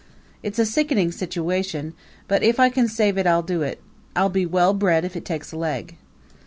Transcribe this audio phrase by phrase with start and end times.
[0.41, 1.93] It's a sickening situation;
[2.27, 3.79] but if I can save it I'll do it.
[4.15, 5.95] I'll be well bred if it takes a leg!"